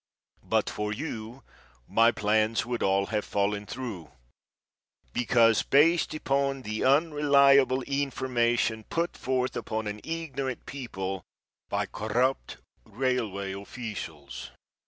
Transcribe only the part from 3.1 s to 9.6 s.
have fallen through, because based upon the unreliable information put forth